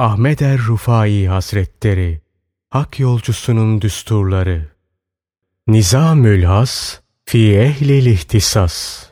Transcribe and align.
Ahmet 0.00 0.42
er 0.42 0.58
Rufai 0.58 1.28
Hazretleri 1.28 2.20
Hak 2.70 3.00
yolcusunun 3.00 3.80
düsturları 3.80 4.68
Nizamül 5.66 6.42
Has 6.42 7.00
fi 7.24 7.56
ehlil 7.56 8.06
ihtisas 8.06 9.06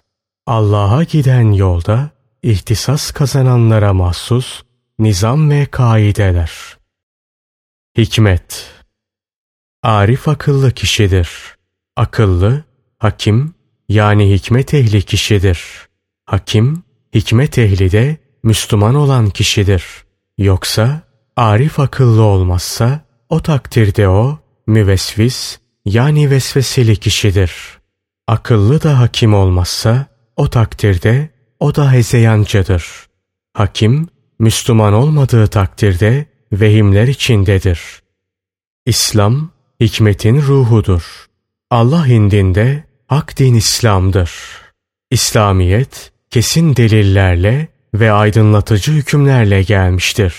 Allah'a 0.47 1.03
giden 1.03 1.53
yolda 1.53 2.11
ihtisas 2.43 3.11
kazananlara 3.11 3.95
mahsus 3.95 4.63
nizam 4.99 5.51
ve 5.51 5.67
kaideler. 5.67 6.53
Hikmet 7.99 8.71
Arif 9.83 10.29
akıllı 10.29 10.73
kişidir. 10.73 11.31
Akıllı, 11.97 12.65
hakim 12.99 13.55
yani 13.89 14.33
hikmet 14.35 14.75
ehli 14.75 15.03
kişidir. 15.03 15.89
Hakim, 16.27 16.83
hikmet 17.15 17.59
ehli 17.59 17.93
de 17.93 18.17
Müslüman 18.43 18.95
olan 18.95 19.31
kişidir. 19.31 20.08
Yoksa 20.39 21.03
arif 21.37 21.81
akıllı 21.81 22.23
olmazsa 22.23 23.01
o 23.29 23.41
takdirde 23.41 24.09
o 24.09 24.39
müvesvis 24.67 25.59
yani 25.85 26.31
vesveseli 26.31 26.97
kişidir. 26.97 27.53
Akıllı 28.27 28.83
da 28.83 28.99
hakim 28.99 29.35
olmazsa 29.35 30.07
o 30.37 30.49
takdirde 30.49 31.31
o 31.61 31.75
da 31.75 31.93
hezeyancıdır. 31.93 32.87
Hakim, 33.55 34.09
Müslüman 34.39 34.93
olmadığı 34.93 35.47
takdirde 35.47 36.27
vehimler 36.53 37.09
içindedir. 37.09 37.81
İslam, 38.87 39.51
hikmetin 39.81 40.43
ruhudur. 40.43 41.27
Allah 41.71 42.07
indinde 42.07 42.85
hak 43.07 43.39
din 43.39 43.55
İslam'dır. 43.55 44.33
İslamiyet, 45.11 46.13
kesin 46.31 46.77
delillerle 46.77 47.69
ve 48.01 48.13
aydınlatıcı 48.13 48.93
hükümlerle 48.93 49.63
gelmiştir. 49.63 50.35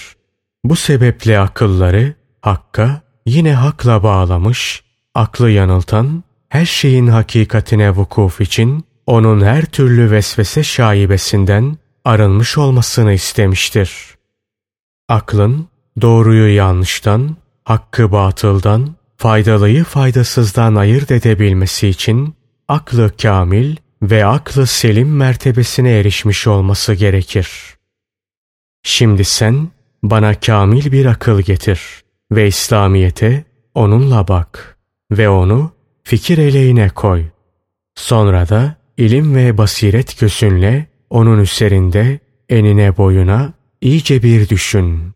Bu 0.64 0.76
sebeple 0.76 1.40
akılları 1.40 2.14
hakka 2.42 3.02
yine 3.26 3.54
hakla 3.54 4.04
bağlamış, 4.04 4.84
aklı 5.16 5.50
yanıltan, 5.50 6.24
her 6.50 6.66
şeyin 6.66 7.08
hakikatine 7.08 7.92
vukuf 7.92 8.42
için 8.42 8.86
onun 9.06 9.42
her 9.42 9.66
türlü 9.66 10.12
vesvese 10.12 10.64
şaibesinden 10.64 11.78
arınmış 12.06 12.58
olmasını 12.58 13.14
istemiştir. 13.14 13.92
Aklın 15.10 15.68
doğruyu 16.02 16.56
yanlıştan, 16.56 17.36
hakkı 17.66 18.12
batıldan, 18.12 18.96
faydalıyı 19.18 19.84
faydasızdan 19.84 20.76
ayırt 20.76 21.12
edebilmesi 21.12 21.88
için 21.88 22.36
aklı 22.68 23.12
kamil 23.22 23.76
ve 24.02 24.26
aklı 24.26 24.68
selim 24.68 25.16
mertebesine 25.16 26.00
erişmiş 26.00 26.48
olması 26.48 26.94
gerekir. 26.94 27.50
Şimdi 28.84 29.26
sen 29.26 29.70
bana 30.04 30.40
kamil 30.40 30.92
bir 30.92 31.06
akıl 31.06 31.42
getir 31.42 31.82
ve 32.32 32.48
İslamiyete 32.48 33.44
onunla 33.74 34.28
bak 34.28 34.78
ve 35.12 35.30
onu 35.30 35.72
fikir 36.04 36.38
eleğine 36.38 36.90
koy. 36.90 37.26
Sonra 37.96 38.50
da 38.50 38.76
ilim 38.98 39.36
ve 39.36 39.58
basiret 39.58 40.20
gözünle 40.20 40.88
onun 41.10 41.40
üzerinde 41.40 42.20
enine 42.50 42.98
boyuna 42.98 43.54
iyice 43.82 44.24
bir 44.24 44.50
düşün. 44.50 45.14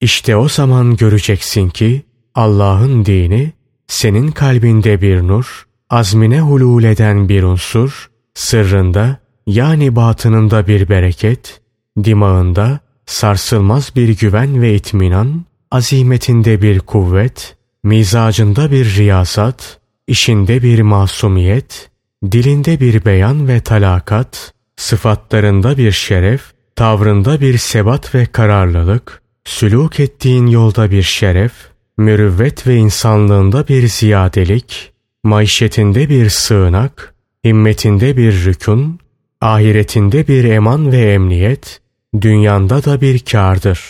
İşte 0.00 0.36
o 0.36 0.48
zaman 0.48 0.96
göreceksin 0.96 1.68
ki 1.68 2.02
Allah'ın 2.34 3.04
dini 3.04 3.52
senin 3.86 4.30
kalbinde 4.30 5.02
bir 5.02 5.22
nur, 5.22 5.66
azmine 5.90 6.40
hulul 6.40 6.84
eden 6.84 7.28
bir 7.28 7.42
unsur, 7.42 8.10
sırrında 8.34 9.16
yani 9.46 9.96
batınında 9.96 10.66
bir 10.66 10.88
bereket, 10.88 11.60
dimağında 12.04 12.80
sarsılmaz 13.06 13.92
bir 13.96 14.18
güven 14.18 14.62
ve 14.62 14.74
itminan, 14.74 15.44
azimetinde 15.70 16.62
bir 16.62 16.80
kuvvet, 16.80 17.56
mizacında 17.84 18.70
bir 18.70 18.96
riyazat, 18.96 19.80
işinde 20.06 20.62
bir 20.62 20.82
masumiyet, 20.82 21.90
dilinde 22.32 22.80
bir 22.80 23.04
beyan 23.04 23.48
ve 23.48 23.60
talakat, 23.60 24.52
sıfatlarında 24.76 25.78
bir 25.78 25.92
şeref, 25.92 26.42
tavrında 26.76 27.40
bir 27.40 27.58
sebat 27.58 28.14
ve 28.14 28.26
kararlılık, 28.26 29.22
sülûk 29.44 30.02
ettiğin 30.02 30.46
yolda 30.46 30.90
bir 30.90 31.02
şeref, 31.02 31.52
mürüvvet 31.96 32.66
ve 32.66 32.76
insanlığında 32.76 33.68
bir 33.68 33.88
ziyadelik, 33.88 34.92
maişetinde 35.24 36.08
bir 36.08 36.30
sığınak, 36.30 37.14
himmetinde 37.44 38.16
bir 38.16 38.44
rükun, 38.44 38.98
ahiretinde 39.40 40.28
bir 40.28 40.44
eman 40.44 40.92
ve 40.92 41.12
emniyet, 41.12 41.80
dünyanda 42.20 42.84
da 42.84 43.00
bir 43.00 43.18
kârdır. 43.18 43.80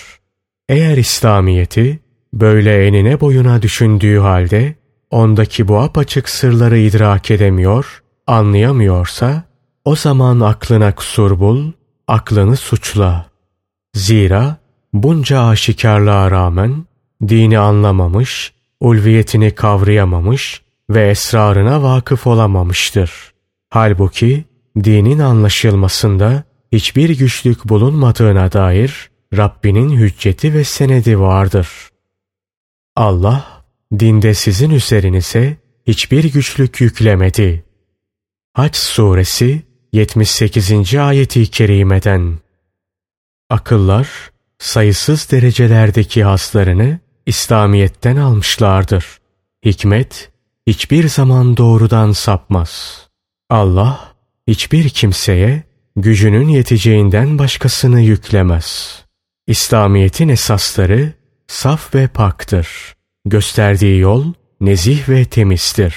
Eğer 0.68 0.96
İslamiyeti 0.96 2.00
böyle 2.34 2.86
enine 2.86 3.20
boyuna 3.20 3.62
düşündüğü 3.62 4.18
halde 4.18 4.74
ondaki 5.10 5.68
bu 5.68 5.78
apaçık 5.78 6.28
sırları 6.28 6.78
idrak 6.78 7.30
edemiyor, 7.30 8.02
anlayamıyorsa 8.26 9.42
o 9.84 9.96
zaman 9.96 10.40
aklına 10.40 10.94
kusur 10.94 11.40
bul, 11.40 11.72
aklını 12.08 12.56
suçla. 12.56 13.26
Zira 13.94 14.56
bunca 14.92 15.42
aşikarlığa 15.42 16.30
rağmen 16.30 16.84
dini 17.28 17.58
anlamamış, 17.58 18.52
ulviyetini 18.80 19.50
kavrayamamış 19.54 20.62
ve 20.90 21.10
esrarına 21.10 21.82
vakıf 21.82 22.26
olamamıştır. 22.26 23.31
Halbuki 23.74 24.44
dinin 24.84 25.18
anlaşılmasında 25.18 26.44
hiçbir 26.72 27.18
güçlük 27.18 27.68
bulunmadığına 27.68 28.52
dair 28.52 29.10
Rabbinin 29.36 29.90
hücceti 29.90 30.54
ve 30.54 30.64
senedi 30.64 31.20
vardır. 31.20 31.68
Allah 32.96 33.64
dinde 33.98 34.34
sizin 34.34 34.70
üzerinize 34.70 35.56
hiçbir 35.86 36.24
güçlük 36.32 36.80
yüklemedi. 36.80 37.64
Haç 38.52 38.76
suresi 38.76 39.62
78. 39.92 40.94
ayeti 40.94 41.46
kerimeden 41.46 42.38
Akıllar 43.50 44.08
sayısız 44.58 45.30
derecelerdeki 45.30 46.24
haslarını 46.24 46.98
İslamiyet'ten 47.26 48.16
almışlardır. 48.16 49.06
Hikmet 49.64 50.30
hiçbir 50.66 51.08
zaman 51.08 51.56
doğrudan 51.56 52.12
sapmaz. 52.12 53.01
Allah 53.52 54.14
hiçbir 54.48 54.88
kimseye 54.88 55.62
gücünün 55.96 56.48
yeteceğinden 56.48 57.38
başkasını 57.38 58.00
yüklemez. 58.00 58.98
İslamiyet'in 59.46 60.28
esasları 60.28 61.12
saf 61.46 61.94
ve 61.94 62.08
paktır. 62.08 62.68
Gösterdiği 63.24 63.98
yol 63.98 64.32
nezih 64.60 65.08
ve 65.08 65.24
temizdir. 65.24 65.94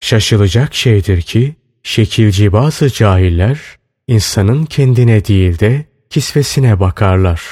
Şaşılacak 0.00 0.74
şeydir 0.74 1.22
ki 1.22 1.54
şekilci 1.82 2.52
bazı 2.52 2.90
cahiller 2.90 3.60
insanın 4.08 4.64
kendine 4.64 5.24
değil 5.24 5.58
de 5.58 5.86
kisvesine 6.10 6.80
bakarlar. 6.80 7.42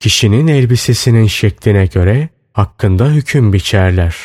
Kişinin 0.00 0.46
elbisesinin 0.46 1.26
şekline 1.26 1.86
göre 1.86 2.28
hakkında 2.52 3.10
hüküm 3.10 3.52
biçerler. 3.52 4.16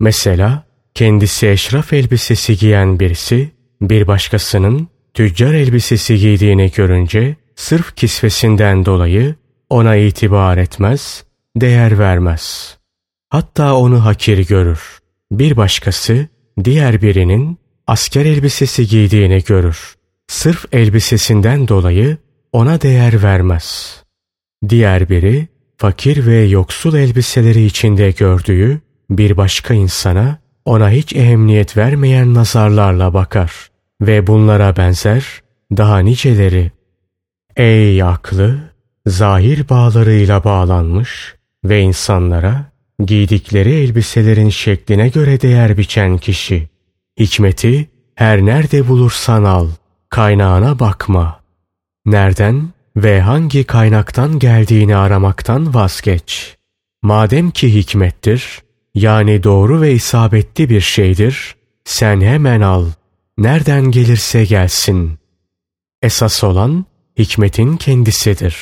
Mesela 0.00 0.69
kendisi 0.94 1.48
eşraf 1.48 1.92
elbisesi 1.92 2.56
giyen 2.56 3.00
birisi 3.00 3.50
bir 3.80 4.06
başkasının 4.06 4.88
tüccar 5.14 5.54
elbisesi 5.54 6.18
giydiğini 6.18 6.70
görünce 6.70 7.36
sırf 7.56 7.96
kisvesinden 7.96 8.84
dolayı 8.84 9.34
ona 9.70 9.96
itibar 9.96 10.56
etmez, 10.56 11.24
değer 11.56 11.98
vermez. 11.98 12.76
Hatta 13.28 13.76
onu 13.76 14.04
hakir 14.04 14.46
görür. 14.48 14.98
Bir 15.32 15.56
başkası 15.56 16.26
diğer 16.64 17.02
birinin 17.02 17.58
asker 17.86 18.26
elbisesi 18.26 18.86
giydiğini 18.86 19.42
görür. 19.44 19.94
Sırf 20.28 20.64
elbisesinden 20.72 21.68
dolayı 21.68 22.16
ona 22.52 22.80
değer 22.80 23.22
vermez. 23.22 23.96
Diğer 24.68 25.08
biri 25.08 25.48
fakir 25.78 26.26
ve 26.26 26.42
yoksul 26.42 26.94
elbiseleri 26.94 27.64
içinde 27.64 28.10
gördüğü 28.10 28.80
bir 29.10 29.36
başka 29.36 29.74
insana 29.74 30.38
ona 30.64 30.90
hiç 30.90 31.12
ehemmiyet 31.16 31.76
vermeyen 31.76 32.34
nazarlarla 32.34 33.14
bakar 33.14 33.70
ve 34.00 34.26
bunlara 34.26 34.76
benzer 34.76 35.42
daha 35.76 35.98
niceleri. 35.98 36.70
Ey 37.56 38.02
aklı, 38.02 38.58
zahir 39.06 39.68
bağlarıyla 39.68 40.44
bağlanmış 40.44 41.34
ve 41.64 41.80
insanlara 41.80 42.72
giydikleri 43.06 43.74
elbiselerin 43.74 44.48
şekline 44.48 45.08
göre 45.08 45.40
değer 45.40 45.78
biçen 45.78 46.18
kişi. 46.18 46.68
Hikmeti 47.20 47.90
her 48.14 48.46
nerede 48.46 48.88
bulursan 48.88 49.44
al, 49.44 49.68
kaynağına 50.08 50.78
bakma. 50.78 51.40
Nereden 52.06 52.68
ve 52.96 53.20
hangi 53.20 53.64
kaynaktan 53.64 54.38
geldiğini 54.38 54.96
aramaktan 54.96 55.74
vazgeç. 55.74 56.56
Madem 57.02 57.50
ki 57.50 57.74
hikmettir, 57.74 58.62
yani 58.94 59.42
doğru 59.42 59.80
ve 59.80 59.92
isabetli 59.92 60.70
bir 60.70 60.80
şeydir, 60.80 61.56
sen 61.84 62.20
hemen 62.20 62.60
al. 62.60 62.86
Nereden 63.38 63.90
gelirse 63.90 64.44
gelsin. 64.44 65.18
Esas 66.02 66.44
olan 66.44 66.84
hikmetin 67.18 67.76
kendisidir. 67.76 68.56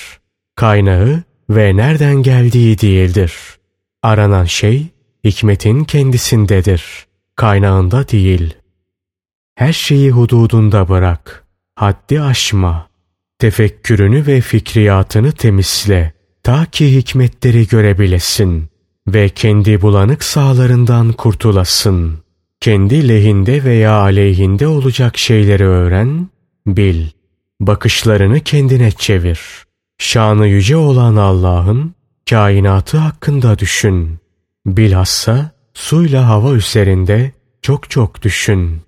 Kaynağı 0.56 1.22
ve 1.50 1.76
nereden 1.76 2.22
geldiği 2.22 2.80
değildir. 2.80 3.32
Aranan 4.02 4.44
şey 4.44 4.86
hikmetin 5.24 5.84
kendisindedir. 5.84 7.06
Kaynağında 7.36 8.08
değil. 8.08 8.54
Her 9.54 9.72
şeyi 9.72 10.10
hududunda 10.10 10.88
bırak. 10.88 11.44
Haddi 11.74 12.20
aşma. 12.20 12.88
Tefekkürünü 13.38 14.26
ve 14.26 14.40
fikriyatını 14.40 15.32
temizle. 15.32 16.12
Ta 16.42 16.66
ki 16.66 16.96
hikmetleri 16.96 17.68
görebilesin 17.68 18.70
ve 19.14 19.28
kendi 19.28 19.82
bulanık 19.82 20.24
sağlarından 20.24 21.12
kurtulasın. 21.12 22.18
Kendi 22.60 23.08
lehinde 23.08 23.64
veya 23.64 23.92
aleyhinde 23.92 24.66
olacak 24.66 25.18
şeyleri 25.18 25.64
öğren, 25.64 26.28
bil. 26.66 27.06
Bakışlarını 27.60 28.40
kendine 28.40 28.90
çevir. 28.90 29.40
Şanı 29.98 30.46
yüce 30.46 30.76
olan 30.76 31.16
Allah'ın 31.16 31.94
kainatı 32.30 32.98
hakkında 32.98 33.58
düşün. 33.58 34.18
Bilhassa 34.66 35.50
suyla 35.74 36.28
hava 36.28 36.52
üzerinde 36.52 37.32
çok 37.62 37.90
çok 37.90 38.22
düşün. 38.22 38.80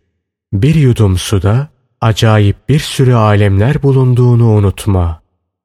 Bir 0.52 0.74
yudum 0.74 1.18
suda 1.18 1.68
acayip 2.00 2.68
bir 2.68 2.78
sürü 2.78 3.14
alemler 3.14 3.82
bulunduğunu 3.82 4.48
unutma. 4.48 5.22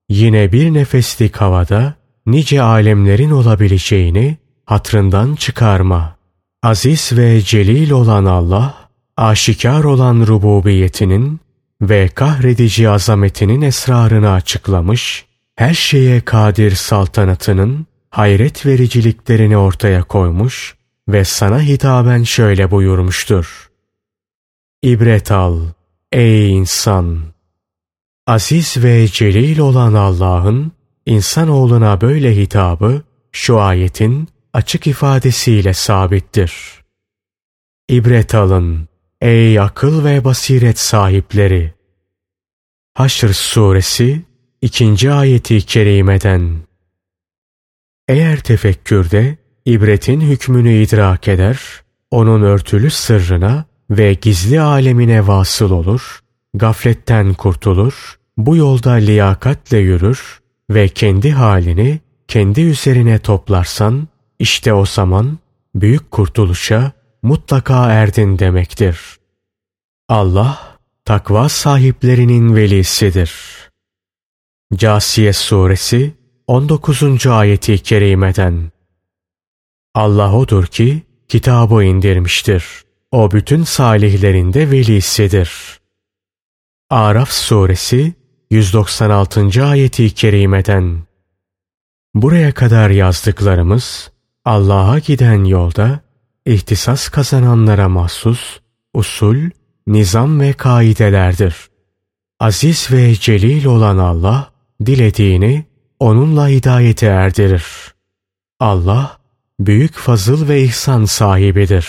Yine 0.10 0.52
bir 0.52 0.74
nefeslik 0.74 1.36
havada 1.36 1.94
nice 2.26 2.62
alemlerin 2.62 3.32
olabileceğini 3.32 4.38
hatrından 4.66 5.36
çıkarma. 5.36 6.16
Aziz 6.64 7.12
ve 7.18 7.42
celil 7.42 7.92
olan 7.92 8.26
Allah, 8.26 8.90
aşikar 9.18 9.84
olan 9.84 10.28
rububiyetinin 10.28 11.40
ve 11.82 12.08
kahredici 12.08 12.90
azametinin 12.90 13.62
esrarını 13.62 14.32
açıklamış, 14.32 15.26
her 15.56 15.74
şeye 15.74 16.22
kadir 16.22 16.76
saltanatının 16.76 17.86
hayret 18.10 18.66
vericiliklerini 18.66 19.58
ortaya 19.58 20.04
koymuş 20.04 20.76
ve 21.08 21.24
sana 21.24 21.62
hitaben 21.62 22.24
şöyle 22.24 22.72
buyurmuştur. 22.72 23.70
İbret 24.84 25.32
al 25.32 25.60
ey 26.12 26.58
insan! 26.58 27.20
Aziz 28.28 28.84
ve 28.84 29.08
celil 29.08 29.60
olan 29.60 29.94
Allah'ın 29.94 30.72
insanoğluna 31.06 32.02
böyle 32.02 32.36
hitabı 32.36 33.02
şu 33.32 33.60
ayetin 33.60 34.28
açık 34.56 34.88
ifadesiyle 34.88 35.74
sabittir. 35.74 36.54
İbret 37.90 38.36
alın 38.36 38.88
ey 39.22 39.60
akıl 39.60 40.06
ve 40.06 40.26
basiret 40.26 40.80
sahipleri! 40.80 41.74
Haşr 42.94 43.34
suresi 43.34 44.22
2. 44.62 45.12
ayeti 45.12 45.62
kerimeden 45.62 46.58
Eğer 48.08 48.40
tefekkürde 48.40 49.38
ibretin 49.66 50.22
hükmünü 50.22 50.74
idrak 50.74 51.28
eder, 51.28 51.60
onun 52.12 52.42
örtülü 52.42 52.92
sırrına 52.92 53.66
ve 53.90 54.14
gizli 54.14 54.62
alemine 54.62 55.28
vasıl 55.28 55.72
olur, 55.72 56.20
gafletten 56.54 57.34
kurtulur, 57.34 58.20
bu 58.38 58.56
yolda 58.56 58.92
liyakatle 58.92 59.78
yürür 59.78 60.40
ve 60.70 60.88
kendi 60.88 61.32
halini 61.32 62.00
kendi 62.28 62.62
üzerine 62.62 63.20
toplarsan, 63.20 64.08
işte 64.40 64.74
o 64.74 64.86
zaman 64.86 65.40
büyük 65.76 66.12
kurtuluşa 66.12 66.92
mutlaka 67.24 67.92
erdin 67.92 68.40
demektir. 68.40 69.00
Allah, 70.10 70.78
takva 71.06 71.50
sahiplerinin 71.50 72.56
velisidir. 72.56 73.32
Casiye 74.76 75.34
Suresi 75.34 76.16
19. 76.48 77.28
ayeti 77.28 77.78
kerimeden 77.78 78.72
Allah 79.94 80.36
odur 80.36 80.66
ki 80.66 81.04
kitabı 81.28 81.84
indirmiştir. 81.84 82.66
O 83.12 83.32
bütün 83.32 83.64
salihlerinde 83.64 84.72
velisidir. 84.72 85.80
Araf 86.90 87.32
Suresi 87.32 88.14
196. 88.52 89.66
ayeti 89.66 90.14
kerimeden 90.14 91.04
Buraya 92.14 92.54
kadar 92.54 92.90
yazdıklarımız 92.90 94.12
Allah'a 94.46 95.00
giden 95.00 95.44
yolda 95.44 96.00
ihtisas 96.46 97.10
kazananlara 97.10 97.90
mahsus 97.90 98.60
usul, 98.94 99.38
nizam 99.88 100.40
ve 100.40 100.54
kaidelerdir. 100.54 101.56
Aziz 102.40 102.92
ve 102.92 103.16
celil 103.16 103.66
olan 103.66 103.98
Allah 103.98 104.52
dilediğini 104.86 105.66
onunla 106.00 106.48
hidayete 106.48 107.06
erdirir. 107.06 107.66
Allah 108.60 109.18
büyük 109.60 109.94
fazıl 109.94 110.48
ve 110.48 110.62
ihsan 110.62 111.06
sahibidir. 111.06 111.88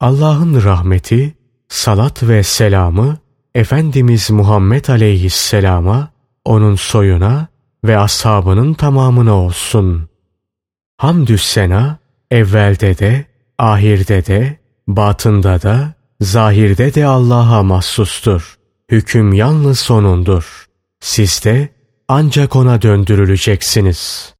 Allah'ın 0.00 0.62
rahmeti, 0.64 1.34
salat 1.68 2.22
ve 2.22 2.42
selamı 2.42 3.18
Efendimiz 3.54 4.30
Muhammed 4.30 4.86
aleyhisselama, 4.86 6.08
onun 6.44 6.74
soyuna 6.74 7.48
ve 7.84 7.98
ashabının 7.98 8.74
tamamına 8.74 9.34
olsun. 9.34 10.08
Hamdü 10.96 11.38
sena, 11.38 11.98
evvelde 12.30 12.98
de, 12.98 13.26
ahirde 13.58 14.26
de, 14.26 14.58
batında 14.86 15.62
da, 15.62 15.94
zahirde 16.20 16.94
de 16.94 17.06
Allah'a 17.06 17.62
mahsustur. 17.62 18.58
Hüküm 18.90 19.32
yalnız 19.32 19.78
sonundur. 19.78 20.66
Siz 21.00 21.44
de 21.44 21.68
ancak 22.08 22.56
ona 22.56 22.82
döndürüleceksiniz. 22.82 24.34